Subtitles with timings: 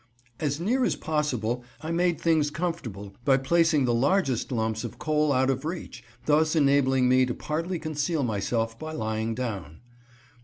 [0.39, 5.31] As near as possible I made things comfortable by placing the largest lumps of coal
[5.31, 9.81] out of reach, thus enabling me to partly conceal myself by lying down.